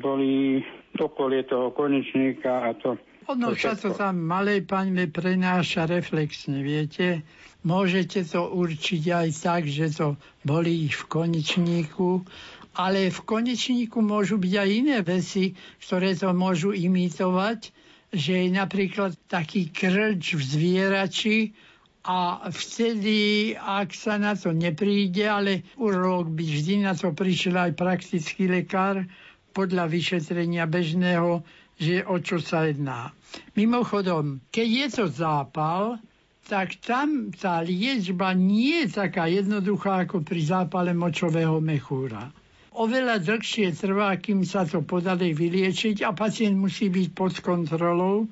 boli 0.00 0.64
okolie 0.96 1.46
toho 1.46 1.70
konečníka 1.70 2.66
a 2.66 2.74
to 2.74 2.98
ono 3.30 3.54
sa 3.54 3.78
to 3.78 3.94
tam 3.94 4.26
malej 4.26 4.66
paňme 4.66 5.06
prenáša 5.06 5.86
reflexne, 5.86 6.66
viete. 6.66 7.22
Môžete 7.62 8.26
to 8.26 8.50
určiť 8.50 9.02
aj 9.06 9.28
tak, 9.38 9.62
že 9.70 9.94
to 9.94 10.18
bolí 10.42 10.90
v 10.90 11.02
konečníku, 11.06 12.26
ale 12.74 13.06
v 13.06 13.20
konečníku 13.22 14.02
môžu 14.02 14.34
byť 14.34 14.54
aj 14.56 14.68
iné 14.74 14.98
veci, 15.06 15.54
ktoré 15.78 16.18
to 16.18 16.34
môžu 16.34 16.74
imitovať, 16.74 17.70
že 18.10 18.46
je 18.46 18.48
napríklad 18.50 19.14
taký 19.30 19.70
krč 19.70 20.34
v 20.34 20.42
zvierači 20.42 21.38
a 22.02 22.48
vtedy, 22.50 23.52
ak 23.54 23.92
sa 23.92 24.16
na 24.16 24.34
to 24.34 24.50
nepríde, 24.50 25.22
ale 25.28 25.62
urológ 25.76 26.32
by 26.32 26.42
vždy 26.42 26.74
na 26.82 26.96
to 26.96 27.12
prišiel 27.12 27.70
aj 27.70 27.72
praktický 27.76 28.50
lekár 28.50 29.04
podľa 29.52 29.86
vyšetrenia 29.90 30.64
bežného, 30.64 31.44
že 31.76 32.02
o 32.04 32.16
čo 32.18 32.40
sa 32.40 32.66
jedná. 32.66 33.12
Mimochodom, 33.54 34.40
keď 34.50 34.68
je 34.68 34.86
to 34.90 35.04
zápal, 35.08 36.00
tak 36.50 36.82
tam 36.82 37.30
tá 37.30 37.62
liečba 37.62 38.34
nie 38.34 38.84
je 38.84 38.96
taká 38.96 39.30
jednoduchá 39.30 40.02
ako 40.08 40.26
pri 40.26 40.40
zápale 40.42 40.90
močového 40.90 41.62
mechúra. 41.62 42.32
Oveľa 42.70 43.18
dlhšie 43.18 43.74
trvá, 43.74 44.14
kým 44.14 44.46
sa 44.46 44.62
to 44.62 44.86
podarí 44.86 45.34
vyliečiť 45.34 46.06
a 46.06 46.14
pacient 46.14 46.54
musí 46.54 46.86
byť 46.86 47.08
pod 47.10 47.34
kontrolou, 47.42 48.30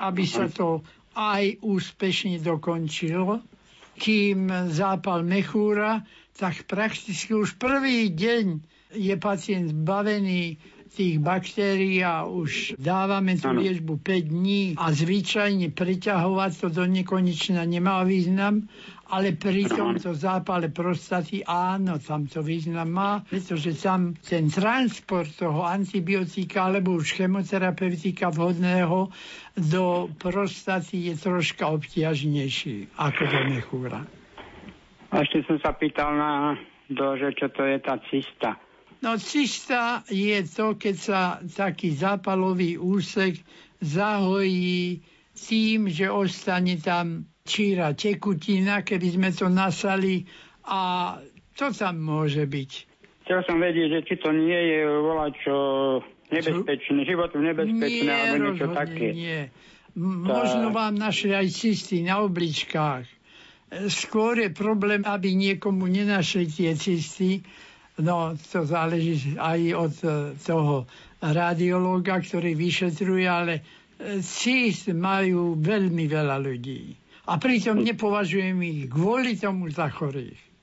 aby 0.00 0.24
sa 0.24 0.48
to 0.48 0.80
aj 1.14 1.60
úspešne 1.60 2.40
dokončil, 2.40 3.44
kým 3.94 4.50
zápal 4.72 5.22
mechúra, 5.22 6.02
tak 6.34 6.66
prakticky 6.66 7.36
už 7.36 7.54
prvý 7.60 8.10
deň 8.10 8.58
je 8.96 9.14
pacient 9.20 9.70
zbavený 9.70 10.58
tých 10.94 11.18
baktérií 11.18 12.06
a 12.06 12.22
už 12.22 12.78
dávame 12.78 13.34
tú 13.34 13.50
liečbu 13.50 13.98
5 13.98 14.30
dní 14.30 14.62
a 14.78 14.94
zvyčajne 14.94 15.74
priťahovať 15.74 16.50
to 16.54 16.66
do 16.70 16.86
nekonečna 16.86 17.66
nemá 17.66 18.06
význam, 18.06 18.70
ale 19.14 19.38
pri 19.38 19.70
tomto 19.70 20.10
zápale 20.10 20.74
prostaty 20.74 21.46
áno, 21.46 22.02
tam 22.02 22.26
to 22.26 22.42
význam 22.42 22.90
má, 22.90 23.22
pretože 23.22 23.78
tam 23.78 24.18
ten 24.18 24.50
transport 24.50 25.30
toho 25.38 25.62
antibiotika 25.62 26.66
alebo 26.66 26.98
už 26.98 27.22
chemoterapeutika 27.22 28.34
vhodného 28.34 29.14
do 29.54 30.10
prostaty 30.18 31.10
je 31.10 31.14
troška 31.14 31.70
obťažnejší 31.70 32.98
ako 32.98 33.22
do 33.22 33.40
mechúra. 33.54 34.02
A 35.14 35.22
ešte 35.22 35.46
som 35.46 35.62
sa 35.62 35.70
pýtal 35.78 36.10
na 36.18 36.58
to, 36.90 37.14
že 37.14 37.38
čo 37.38 37.46
to 37.54 37.62
je 37.62 37.78
tá 37.78 38.02
cista. 38.10 38.58
No 38.98 39.14
cista 39.14 40.02
je 40.10 40.42
to, 40.42 40.74
keď 40.74 40.96
sa 40.98 41.20
taký 41.44 41.94
zápalový 41.94 42.82
úsek 42.82 43.38
zahojí 43.78 45.06
tým, 45.38 45.86
že 45.86 46.10
ostane 46.10 46.82
tam 46.82 47.28
číra 47.44 47.92
tekutina, 47.92 48.80
keby 48.80 49.20
sme 49.20 49.28
to 49.28 49.52
nasali 49.52 50.24
a 50.64 51.12
to 51.52 51.68
tam 51.76 52.00
môže 52.00 52.48
byť. 52.48 52.70
Chcel 53.28 53.40
som 53.44 53.60
vedieť, 53.60 53.88
že 53.92 54.00
či 54.08 54.14
to 54.16 54.32
nie 54.32 54.56
je 54.56 54.80
čo 55.44 55.56
nebezpečné, 56.32 57.04
životu 57.04 57.44
nebezpečné 57.44 58.08
nie, 58.08 58.24
alebo 58.32 58.44
niečo 58.48 58.68
také. 58.72 59.06
Nie, 59.12 59.40
Možno 60.00 60.72
vám 60.72 60.96
našli 60.96 61.36
aj 61.36 61.46
cysty 61.52 62.00
na 62.02 62.24
obličkách. 62.24 63.06
Skôr 63.92 64.40
je 64.40 64.50
problém, 64.50 65.04
aby 65.04 65.36
niekomu 65.36 65.84
nenašli 65.84 66.48
tie 66.48 66.72
cysty, 66.74 67.44
No, 67.94 68.34
to 68.34 68.66
záleží 68.66 69.38
aj 69.38 69.60
od 69.70 69.94
e, 70.02 70.34
toho 70.34 70.82
radiológa, 71.22 72.18
ktorý 72.18 72.58
vyšetruje, 72.58 73.22
ale 73.22 73.62
e, 74.02 74.90
majú 74.90 75.54
veľmi 75.54 76.04
veľa 76.10 76.42
ľudí. 76.42 77.03
A 77.24 77.40
pritom 77.40 77.80
nepovažujem 77.80 78.60
ich 78.62 78.80
kvôli 78.92 79.40
tomu 79.40 79.72
za 79.72 79.88
chorých. 79.88 80.53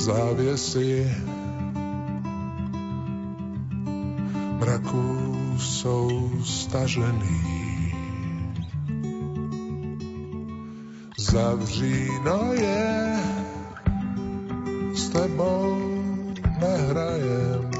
Závěsy 0.00 1.16
mraků 4.58 5.16
jsou 5.58 6.30
stažený. 6.44 7.60
Zavříno 11.18 12.52
je, 12.52 13.20
s 14.94 15.08
tebou 15.08 15.78
nehrajem 16.60 17.70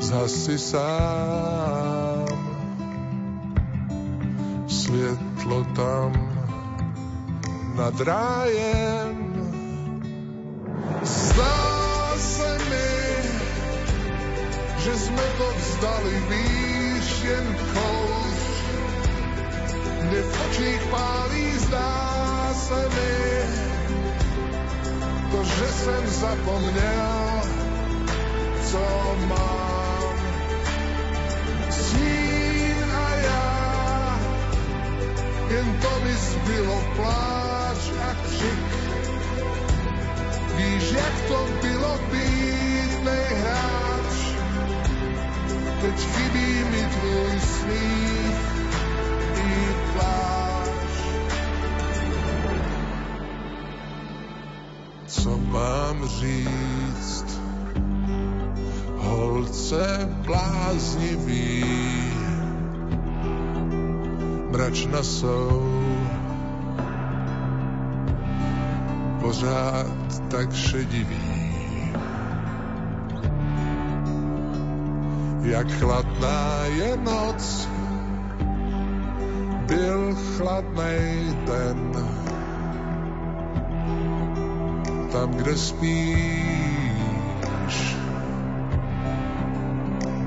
zhasi 0.00 0.58
sám. 0.58 2.26
Světlo 4.68 5.64
tam 5.76 6.12
nad 7.76 8.00
rájem. 8.00 9.27
Že 14.88 14.98
jsme 14.98 15.22
to 15.38 15.52
vzdali 15.56 16.14
výš 16.28 17.22
jen 17.22 17.56
kouř. 17.74 18.40
Mne 20.02 20.20
v 20.22 20.32
očích 20.48 20.82
pálí, 20.90 21.58
zdá 21.58 22.54
se 22.54 22.80
mi, 22.88 23.16
to, 25.30 25.44
že 25.44 25.66
jsem 25.72 26.06
zapomněl, 26.08 27.42
co 28.70 28.80
mám. 29.28 29.78
jen 35.48 35.80
to 35.80 36.00
mi 36.04 36.14
zbylo 36.14 36.82
pláč 36.96 37.82
a 38.08 38.14
křik. 38.14 38.64
Víš, 40.56 40.92
jak 40.92 41.14
to 41.28 41.48
bylo 41.62 41.98
být 42.12 43.04
nejhráč, 43.04 43.97
teď 45.80 46.00
chybí 46.00 46.64
mi 46.70 46.82
tvůj 46.82 47.40
smích 47.40 48.38
i 49.34 49.74
pláč. 49.92 50.68
Co 55.06 55.38
mám 55.38 56.08
říct, 56.08 57.40
holce 58.96 60.08
bláznivý, 60.26 61.64
mračna 64.50 65.02
jsou. 65.02 65.78
Pořád 69.20 70.22
tak 70.30 70.54
šedivý. 70.54 71.47
Jak 75.48 75.72
chladná 75.80 76.64
je 76.76 76.96
noc, 76.96 77.68
byl 79.66 80.16
chladnej 80.36 81.36
den. 81.46 81.92
Tam, 85.12 85.30
kde 85.30 85.56
spíš, 85.56 86.76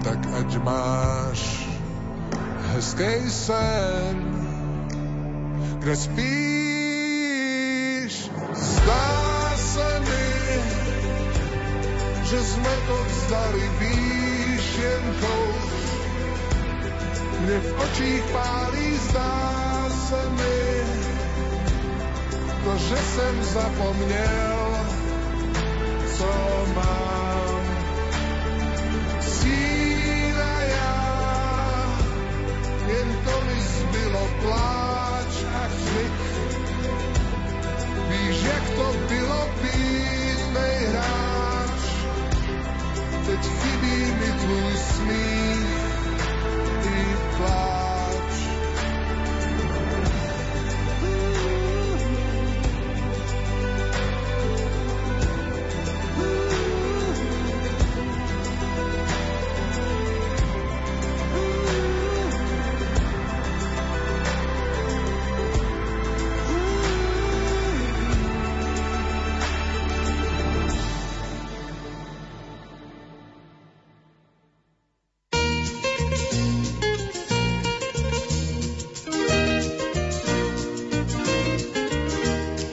tak 0.03 0.17
ať 0.41 0.57
máš 0.57 1.69
hezký 2.73 3.29
sen, 3.29 4.17
kde 5.79 5.95
spíš. 5.95 6.21
Zdá 8.53 9.53
se 9.55 9.99
mi, 10.01 10.29
že 12.25 12.41
sme 12.41 12.73
to 12.89 12.97
vzdali 13.05 13.69
výš 13.79 14.20
kouř. 15.19 15.71
Mne 17.41 17.59
v 17.59 17.79
očích 17.83 18.23
pálí, 18.31 18.97
zdá 18.97 19.89
se 19.89 20.29
mi, 20.29 20.61
to, 22.63 22.77
že 22.77 22.97
jsem 22.97 23.43
zapomněl, 23.43 24.77
co 26.17 26.29
mám. 26.75 27.10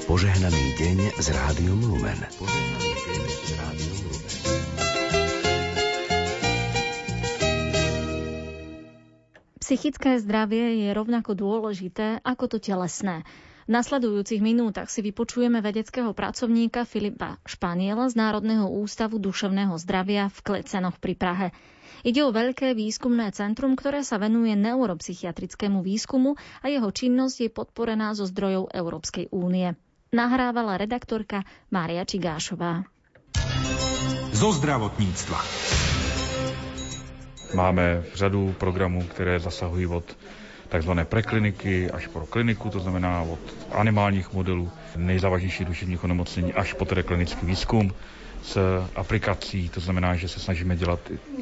Požehnaný 0.09 0.73
deň 0.81 1.21
z 1.21 1.27
Rádiom 1.37 1.85
Lumen. 1.85 2.17
Požehnaný 2.41 2.91
deň 2.97 3.23
z 3.29 3.51
Rádiom 3.61 3.97
Lumen. 4.09 4.37
Psychické 9.61 10.17
zdravie 10.17 10.81
je 10.81 10.89
rovnako 10.97 11.37
dôležité 11.37 12.25
ako 12.25 12.49
to 12.49 12.57
telesné. 12.57 13.21
V 13.69 13.77
nasledujúcich 13.77 14.41
minútach 14.41 14.89
si 14.89 15.05
vypočujeme 15.05 15.61
vedeckého 15.61 16.17
pracovníka 16.17 16.89
Filipa 16.89 17.37
Španiela 17.45 18.09
z 18.09 18.17
Národného 18.17 18.65
ústavu 18.65 19.21
duševného 19.21 19.77
zdravia 19.77 20.33
v 20.33 20.39
Klecenoch 20.41 20.97
pri 20.97 21.21
Prahe. 21.21 21.49
Ide 22.01 22.25
o 22.25 22.33
veľké 22.33 22.73
výskumné 22.73 23.29
centrum, 23.37 23.77
ktoré 23.77 24.01
sa 24.01 24.17
venuje 24.17 24.57
neuropsychiatrickému 24.57 25.85
výskumu 25.85 26.33
a 26.65 26.73
jeho 26.73 26.89
činnosť 26.89 27.37
je 27.45 27.51
podporená 27.53 28.17
zo 28.17 28.25
zdrojov 28.25 28.73
Európskej 28.73 29.29
únie. 29.37 29.77
Nahrávala 30.13 30.81
redaktorka 30.81 31.45
Mária 31.71 32.01
Čigášová. 32.05 32.81
Zo 34.33 34.53
zdravotníctva. 34.53 35.39
Máme 37.55 38.03
řadu 38.15 38.55
programů, 38.59 39.03
které 39.07 39.41
zasahují 39.41 39.87
od 39.87 40.17
takzvané 40.69 41.05
prekliniky 41.05 41.91
až 41.91 42.07
po 42.07 42.21
kliniku, 42.27 42.71
to 42.71 42.81
znamená 42.81 43.23
od 43.23 43.39
animálních 43.73 44.33
modelů 44.33 44.71
nejzávažnějších 44.97 45.67
duševních 45.67 46.05
onemocnění 46.05 46.53
až 46.55 46.73
po 46.73 46.85
tedy 46.85 47.03
klinický 47.03 47.47
výzkum 47.47 47.93
s 48.49 48.57
aplikací, 48.95 49.69
to 49.69 49.81
znamená, 49.81 50.17
že 50.17 50.29
se 50.29 50.41
snažíme 50.41 50.77
dělat 50.77 51.01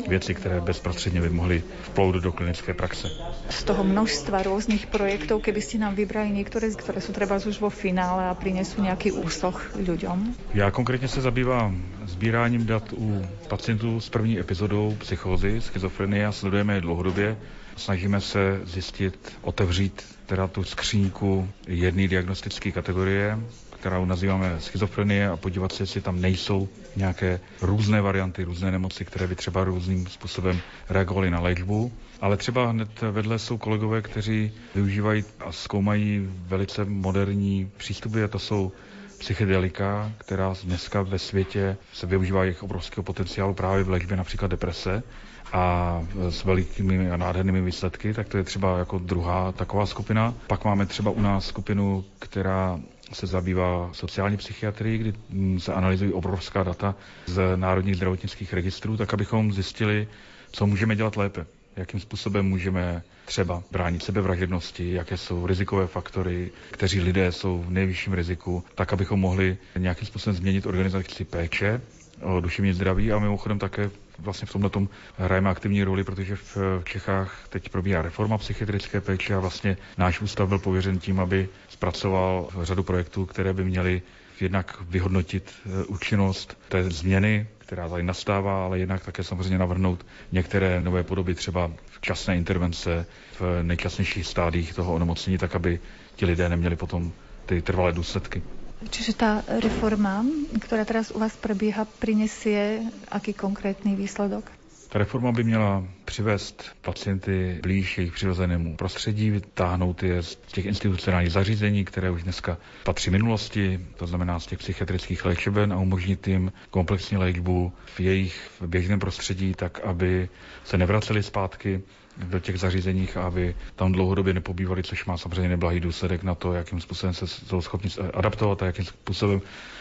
věci, 0.08 0.34
které 0.34 0.60
bezprostředně 0.60 1.20
by 1.20 1.30
mohly 1.30 1.62
vplout 1.82 2.14
do 2.14 2.32
klinické 2.32 2.74
praxe. 2.74 3.10
Z 3.50 3.62
toho 3.64 3.84
množstva 3.84 4.42
rôznych 4.42 4.90
projektov, 4.90 5.42
keby 5.42 5.60
ste 5.62 5.78
nám 5.78 5.94
vybrali 5.94 6.34
niektoré, 6.34 6.66
ktoré 6.74 6.98
sú 6.98 7.14
treba 7.14 7.38
už 7.38 7.62
vo 7.62 7.70
finále 7.70 8.26
a 8.26 8.34
prinesú 8.34 8.82
nejaký 8.82 9.14
úsoch 9.14 9.78
ľuďom? 9.78 10.34
Já 10.54 10.70
konkrétně 10.70 11.08
se 11.08 11.20
zabývám 11.20 11.82
sbíráním 12.04 12.66
dat 12.66 12.92
u 12.92 13.22
pacientů 13.48 14.00
s 14.00 14.08
první 14.08 14.38
epizodou 14.38 14.96
psychózy, 14.98 15.60
schizofrenie 15.60 16.26
a 16.26 16.32
sledujeme 16.32 16.74
je 16.74 16.80
dlouhodobě. 16.80 17.36
Snažíme 17.76 18.20
se 18.20 18.60
zjistit, 18.64 19.32
otevřít 19.42 20.02
teda 20.26 20.46
tu 20.46 20.64
skříňku 20.64 21.48
jedné 21.68 22.08
diagnostické 22.08 22.72
kategorie, 22.72 23.38
kterou 23.86 24.04
nazýváme 24.04 24.56
schizofrenie 24.60 25.28
a 25.28 25.36
podívat 25.36 25.72
se, 25.72 25.82
jestli 25.82 26.00
tam 26.00 26.20
nejsou 26.20 26.68
nějaké 26.96 27.40
různé 27.62 28.00
varianty, 28.00 28.44
různé 28.44 28.70
nemoci, 28.70 29.04
které 29.04 29.26
by 29.26 29.34
třeba 29.34 29.64
různým 29.64 30.06
způsobem 30.06 30.60
reagovaly 30.88 31.30
na 31.30 31.40
léčbu. 31.40 31.92
Ale 32.20 32.36
třeba 32.36 32.70
hned 32.70 33.00
vedle 33.10 33.38
jsou 33.38 33.58
kolegové, 33.58 34.02
kteří 34.02 34.52
využívají 34.74 35.24
a 35.40 35.52
zkoumají 35.52 36.28
velice 36.30 36.84
moderní 36.84 37.70
přístupy 37.76 38.22
a 38.24 38.28
to 38.28 38.38
jsou 38.38 38.72
psychedelika, 39.18 40.12
která 40.18 40.54
dneska 40.64 41.02
ve 41.02 41.18
světě 41.18 41.76
se 41.92 42.06
využívá 42.06 42.44
jejich 42.44 42.62
obrovského 42.62 43.02
potenciálu 43.04 43.54
právě 43.54 43.84
v 43.84 43.90
léčbě 43.90 44.16
například 44.16 44.50
deprese 44.50 45.02
a 45.52 46.02
s 46.30 46.44
velikými 46.44 47.10
a 47.10 47.16
nádhernými 47.16 47.60
výsledky, 47.60 48.14
tak 48.14 48.28
to 48.28 48.36
je 48.36 48.44
třeba 48.44 48.78
jako 48.78 48.98
druhá 48.98 49.52
taková 49.52 49.86
skupina. 49.86 50.34
Pak 50.46 50.64
máme 50.64 50.86
třeba 50.86 51.10
u 51.10 51.20
nás 51.20 51.46
skupinu, 51.46 52.04
která 52.18 52.80
se 53.12 53.26
zabývá 53.26 53.90
sociální 53.92 54.36
psychiatrií, 54.36 54.98
kdy 54.98 55.12
se 55.58 55.72
analyzují 55.72 56.12
obrovská 56.12 56.62
data 56.62 56.94
z 57.26 57.56
národních 57.56 57.96
zdravotnických 57.96 58.52
registrů, 58.52 58.96
tak 58.96 59.14
abychom 59.14 59.52
zjistili, 59.52 60.08
co 60.52 60.66
můžeme 60.66 60.96
dělat 60.96 61.16
lépe. 61.16 61.46
Jakým 61.76 62.00
způsobem 62.00 62.46
můžeme 62.46 63.02
třeba 63.24 63.62
bránit 63.72 64.02
sebevražednosti, 64.02 64.92
jaké 64.92 65.16
jsou 65.16 65.46
rizikové 65.46 65.86
faktory, 65.86 66.50
kteří 66.70 67.00
lidé 67.00 67.32
jsou 67.32 67.62
v 67.62 67.70
nejvyšším 67.70 68.12
riziku, 68.12 68.64
tak 68.74 68.92
abychom 68.92 69.20
mohli 69.20 69.56
nějakým 69.78 70.06
způsobem 70.08 70.36
změnit 70.36 70.66
organizaci 70.66 71.24
péče 71.24 71.80
o 72.22 72.40
duševní 72.40 72.72
zdraví 72.72 73.12
a 73.12 73.18
mimochodem 73.18 73.58
také 73.58 73.90
vlastně 74.18 74.46
v 74.46 74.52
tomhle 74.52 74.70
tom 74.70 74.88
hrajeme 75.18 75.50
aktivní 75.50 75.84
roli, 75.84 76.04
protože 76.04 76.36
v 76.36 76.56
Čechách 76.84 77.46
teď 77.48 77.68
probíhá 77.68 78.02
reforma 78.02 78.38
psychiatrické 78.38 79.00
péče 79.00 79.34
a 79.34 79.38
vlastně 79.40 79.76
náš 79.98 80.20
ústav 80.20 80.48
byl 80.48 80.58
pověřen 80.58 80.98
tím, 80.98 81.20
aby 81.20 81.48
zpracoval 81.68 82.48
řadu 82.62 82.82
projektů, 82.82 83.26
které 83.26 83.52
by 83.52 83.64
měly 83.64 84.02
jednak 84.40 84.80
vyhodnotit 84.88 85.52
účinnost 85.86 86.58
té 86.68 86.90
změny, 86.90 87.46
která 87.58 87.88
tady 87.88 88.02
nastává, 88.02 88.64
ale 88.64 88.78
jednak 88.78 89.04
také 89.04 89.22
samozřejmě 89.22 89.58
navrhnout 89.58 90.06
některé 90.32 90.80
nové 90.80 91.02
podoby, 91.02 91.34
třeba 91.34 91.70
včasné 91.90 92.36
intervence 92.36 93.06
v 93.40 93.62
nejčasnějších 93.62 94.26
stádích 94.26 94.74
toho 94.74 94.94
onemocnění, 94.94 95.38
tak 95.38 95.54
aby 95.54 95.80
ti 96.16 96.26
lidé 96.26 96.48
neměli 96.48 96.76
potom 96.76 97.12
ty 97.46 97.62
trvalé 97.62 97.92
důsledky. 97.92 98.42
Čiže 98.90 99.16
tá 99.16 99.40
reforma, 99.60 100.20
ktorá 100.60 100.84
teraz 100.84 101.08
u 101.10 101.18
vás 101.18 101.32
prebieha, 101.36 101.88
prinesie 101.98 102.84
aký 103.08 103.32
konkrétny 103.32 103.96
výsledok? 103.96 104.44
Ta 104.88 104.98
reforma 104.98 105.32
by 105.32 105.44
měla 105.44 105.84
přivést 106.04 106.76
pacienty 106.82 107.58
blíž 107.62 107.98
jejich 107.98 108.12
přirozenému 108.12 108.76
prostředí, 108.76 109.30
vytáhnout 109.30 110.02
je 110.02 110.22
z 110.22 110.36
těch 110.36 110.64
institucionálních 110.66 111.32
zařízení, 111.32 111.84
které 111.84 112.10
už 112.10 112.22
dneska 112.22 112.58
patří 112.84 113.10
minulosti, 113.10 113.80
to 113.96 114.06
znamená 114.06 114.40
z 114.40 114.46
těch 114.46 114.58
psychiatrických 114.58 115.24
léčeben 115.24 115.72
a 115.72 115.76
umožnit 115.78 116.28
jim 116.28 116.52
komplexní 116.70 117.16
léčbu 117.16 117.72
v 117.96 118.00
jejich 118.00 118.50
běžném 118.66 118.98
prostředí, 119.00 119.54
tak 119.54 119.80
aby 119.80 120.28
se 120.64 120.78
nevraceli 120.78 121.22
zpátky 121.22 121.82
do 122.16 122.40
těch 122.40 122.58
zařízeních, 122.58 123.16
aby 123.16 123.56
tam 123.76 123.92
dlouhodobě 123.92 124.34
nepobývali, 124.34 124.82
což 124.82 125.04
má 125.04 125.16
samozřejmě 125.18 125.48
neblahý 125.48 125.80
důsledek 125.80 126.22
na 126.22 126.34
to, 126.34 126.52
jakým 126.52 126.80
způsobem 126.80 127.14
se 127.14 127.26
jsou 127.26 127.60
schopni 127.60 127.90
adaptovat 128.14 128.62
a 128.62 128.66
jakým 128.66 128.84
způsobem 128.84 129.40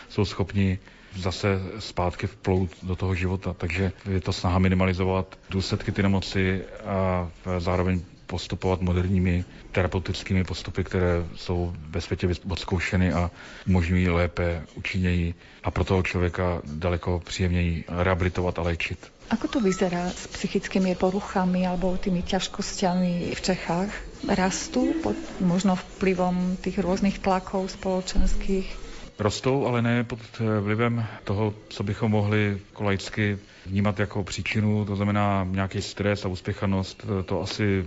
jsou 0.10 0.26
schopni 0.26 0.80
zase 1.16 1.60
zpátky 1.80 2.28
vplout 2.28 2.70
do 2.84 2.96
toho 2.96 3.16
života. 3.16 3.54
Takže 3.54 3.92
je 4.12 4.22
to 4.22 4.34
snaha 4.34 4.60
minimalizovat 4.60 5.40
důsledky 5.50 5.92
ty 5.92 6.04
nemoci 6.04 6.62
a 6.86 7.30
zároveň 7.60 8.02
postupovat 8.28 8.82
moderními 8.82 9.46
terapeutickými 9.72 10.44
postupy, 10.44 10.84
které 10.84 11.26
jsou 11.36 11.74
ve 11.90 12.02
světě 12.02 12.30
odzkoušeny 12.50 13.14
a 13.14 13.32
umožňují 13.68 14.10
lépe, 14.10 14.62
účinněji 14.76 15.34
a 15.64 15.72
pro 15.72 15.84
toho 15.84 16.04
člověka 16.04 16.62
daleko 16.66 17.20
příjemněji 17.26 17.84
rehabilitovat 17.90 18.60
a 18.60 18.62
léčit. 18.62 19.12
Ako 19.26 19.50
to 19.50 19.58
vyzerá 19.58 20.06
s 20.14 20.30
psychickými 20.38 20.94
poruchami 20.94 21.66
alebo 21.66 21.98
tými 21.98 22.22
ťažkosťami 22.22 23.34
v 23.34 23.42
Čechách? 23.42 23.90
Rastú 24.30 24.94
pod 25.02 25.18
možno 25.42 25.74
vplyvom 25.74 26.62
tých 26.62 26.78
rôznych 26.78 27.18
tlakov 27.22 27.74
spoločenských? 27.74 28.86
Rostou, 29.18 29.66
ale 29.66 29.82
ne 29.82 30.04
pod 30.04 30.20
vlivem 30.40 31.06
toho, 31.24 31.54
co 31.70 31.84
bychom 31.84 32.12
mohli 32.12 32.62
kolaicky 32.74 33.40
vnímat 33.66 34.00
jako 34.00 34.24
příčinu, 34.24 34.86
to 34.86 34.96
znamená 34.96 35.48
nějaký 35.50 35.82
stres 35.82 36.26
a 36.26 36.28
uspěchanost. 36.28 37.06
To 37.26 37.42
asi 37.42 37.86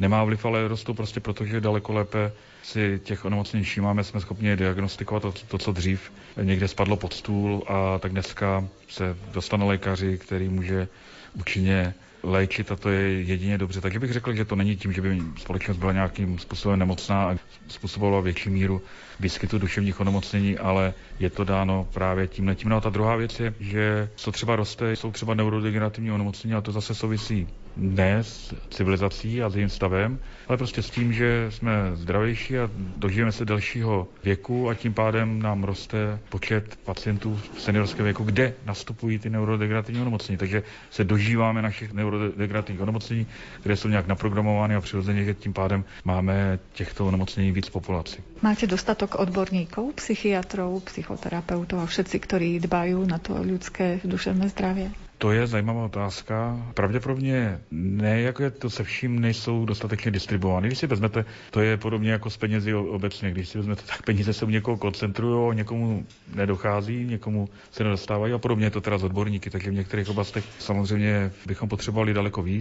nemá 0.00 0.24
vliv, 0.24 0.44
ale 0.44 0.68
rostou 0.68 0.94
prostě 0.94 1.20
proto, 1.20 1.44
že 1.44 1.60
daleko 1.60 1.92
lépe 1.92 2.32
si 2.62 3.00
těch 3.04 3.24
onemocnění 3.24 3.64
všímáme, 3.64 4.04
jsme 4.04 4.20
schopni 4.20 4.56
diagnostikovat 4.56 5.22
to, 5.22 5.32
to, 5.32 5.58
co 5.58 5.72
dřív 5.72 6.12
někde 6.42 6.68
spadlo 6.68 6.96
pod 6.96 7.12
stůl 7.12 7.64
a 7.68 7.98
tak 7.98 8.12
dneska 8.12 8.68
se 8.88 9.16
dostane 9.32 9.64
lékaři, 9.64 10.18
který 10.18 10.48
může 10.48 10.88
účinně 11.34 11.94
léčit 12.22 12.72
a 12.72 12.76
to 12.76 12.88
je 12.90 13.22
jedině 13.22 13.58
dobře. 13.58 13.80
Takže 13.80 13.98
bych 13.98 14.12
řekl, 14.12 14.34
že 14.34 14.44
to 14.44 14.56
není 14.56 14.76
tím, 14.76 14.92
že 14.92 15.02
by 15.02 15.22
společnost 15.38 15.76
byla 15.76 15.92
nějakým 15.92 16.38
způsobem 16.38 16.78
nemocná 16.78 17.30
a 17.30 17.36
způsobovala 17.68 18.20
větší 18.20 18.50
míru 18.50 18.82
výskytu 19.20 19.58
duševních 19.58 20.00
onemocnění, 20.00 20.58
ale 20.58 20.94
je 21.18 21.30
to 21.30 21.44
dáno 21.44 21.88
právě 21.94 22.26
tímhle 22.26 22.54
tím. 22.54 22.68
No 22.68 22.76
a 22.76 22.80
ta 22.80 22.90
druhá 22.90 23.16
věc 23.16 23.40
je, 23.40 23.54
že 23.60 24.08
co 24.14 24.32
třeba 24.32 24.56
roste, 24.56 24.96
jsou 24.96 25.10
třeba 25.12 25.34
neurodegenerativní 25.34 26.12
onemocnění 26.12 26.54
a 26.54 26.60
to 26.60 26.72
zase 26.72 26.94
souvisí 26.94 27.48
ne 27.76 28.24
s 28.24 28.54
civilizací 28.70 29.42
a 29.42 29.48
s 29.50 29.54
jejím 29.56 29.68
stavem, 29.68 30.18
ale 30.48 30.56
prostě 30.58 30.82
s 30.82 30.90
tím, 30.90 31.12
že 31.12 31.46
jsme 31.48 31.72
zdravější 31.94 32.58
a 32.58 32.70
dožijeme 32.96 33.32
se 33.32 33.44
delšího 33.44 34.08
věku 34.24 34.68
a 34.68 34.74
tím 34.74 34.94
pádem 34.94 35.42
nám 35.42 35.64
roste 35.64 36.18
počet 36.28 36.78
pacientů 36.84 37.40
v 37.54 37.60
seniorském 37.60 38.04
věku, 38.04 38.24
kde 38.24 38.54
nastupují 38.66 39.18
ty 39.18 39.30
neurodegenerativní 39.30 40.00
onemocnění. 40.00 40.38
Takže 40.38 40.62
se 40.90 41.04
dožíváme 41.04 41.62
našich 41.62 41.92
neurodegenerativních 41.92 42.82
onemocnění, 42.82 43.26
které 43.60 43.76
jsou 43.76 43.88
nějak 43.88 44.06
naprogramovány 44.06 44.74
a 44.74 44.80
přirozeně, 44.80 45.24
že 45.24 45.34
tím 45.34 45.52
pádem 45.52 45.84
máme 46.04 46.58
těchto 46.72 47.06
onemocnění 47.06 47.52
víc 47.52 47.68
populaci. 47.68 48.22
Máte 48.40 48.64
dostatok 48.64 49.20
odborníkov, 49.20 50.00
psychiatrov, 50.00 50.80
psychoterapeutov 50.88 51.84
a 51.84 51.86
všetci, 51.86 52.16
ktorí 52.24 52.50
dbajú 52.64 53.04
na 53.04 53.20
to 53.20 53.36
ľudské 53.36 54.00
duševné 54.00 54.48
zdravie? 54.48 54.88
To 55.20 55.32
je 55.32 55.46
zajímavá 55.46 55.84
otázka. 55.84 56.56
Pravděpodobně 56.74 57.60
ne, 57.70 58.20
jako 58.20 58.42
je 58.42 58.50
to 58.50 58.70
se 58.70 58.84
vším, 58.84 59.20
nejsou 59.20 59.64
dostatečně 59.64 60.10
distribuovány. 60.10 60.68
Když 60.68 60.78
si 60.78 60.86
vezmete, 60.86 61.24
to 61.50 61.60
je 61.60 61.76
podobně 61.76 62.10
jako 62.12 62.30
s 62.30 62.36
penězi 62.36 62.74
obecně. 62.74 63.30
Když 63.30 63.48
si 63.48 63.58
vezmete, 63.58 63.82
tak 63.86 64.02
peníze 64.02 64.32
se 64.32 64.44
u 64.44 64.48
někoho 64.50 64.76
koncentrují, 64.76 65.56
někomu 65.56 66.06
nedochází, 66.34 67.04
někomu 67.04 67.48
se 67.70 67.84
nedostávají 67.84 68.32
a 68.32 68.38
podobně 68.38 68.66
je 68.66 68.70
to 68.70 68.80
teda 68.80 68.98
z 68.98 69.04
odborníky. 69.04 69.50
Takže 69.50 69.70
v 69.70 69.74
některých 69.74 70.08
oblastech 70.08 70.44
samozřejmě 70.58 71.30
bychom 71.46 71.68
potřebovali 71.68 72.14
daleko 72.14 72.42
víc. 72.42 72.58